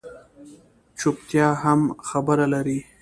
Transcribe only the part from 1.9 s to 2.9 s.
خبره لري